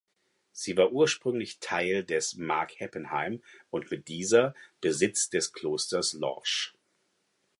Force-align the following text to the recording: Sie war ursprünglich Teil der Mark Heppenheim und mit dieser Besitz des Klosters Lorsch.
Sie 0.51 0.75
war 0.77 0.91
ursprünglich 0.93 1.59
Teil 1.59 2.03
der 2.03 2.23
Mark 2.37 2.79
Heppenheim 2.79 3.43
und 3.69 3.91
mit 3.91 4.07
dieser 4.07 4.55
Besitz 4.79 5.29
des 5.29 5.53
Klosters 5.53 6.13
Lorsch. 6.13 6.73